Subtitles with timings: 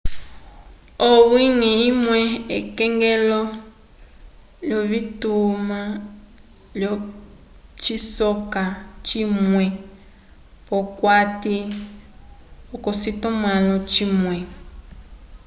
[1.09, 2.21] owiñgi umwe
[2.57, 3.41] ekongelo
[4.67, 5.81] lyovitima
[6.79, 8.63] lyocisoka
[9.07, 9.65] cimwe
[10.65, 11.57] p'okati
[12.81, 14.37] k'ocitumãlo cimwe